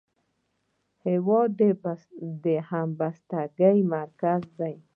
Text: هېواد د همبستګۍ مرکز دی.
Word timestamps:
هېواد 1.05 1.49
د 2.43 2.45
همبستګۍ 2.69 3.77
مرکز 3.95 4.41
دی. 4.59 4.75